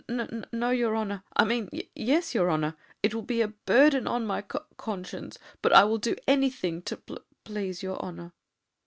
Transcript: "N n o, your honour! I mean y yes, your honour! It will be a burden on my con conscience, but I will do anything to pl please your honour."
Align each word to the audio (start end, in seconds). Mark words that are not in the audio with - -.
"N 0.09 0.45
n 0.51 0.63
o, 0.63 0.71
your 0.71 0.97
honour! 0.97 1.21
I 1.35 1.45
mean 1.45 1.69
y 1.71 1.87
yes, 1.93 2.33
your 2.33 2.49
honour! 2.49 2.75
It 3.03 3.13
will 3.13 3.21
be 3.21 3.41
a 3.41 3.49
burden 3.49 4.07
on 4.07 4.25
my 4.25 4.41
con 4.41 4.65
conscience, 4.75 5.37
but 5.61 5.71
I 5.73 5.83
will 5.83 5.99
do 5.99 6.15
anything 6.27 6.81
to 6.85 6.97
pl 6.97 7.19
please 7.43 7.83
your 7.83 7.99
honour." 7.99 8.31